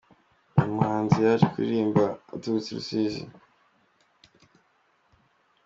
Uyu 0.57 0.73
muhanzi 0.75 1.17
yaje 1.25 1.45
kuririmba 1.51 2.03
aturutse 2.35 2.67
i 2.71 2.77
Rusizi. 2.77 3.23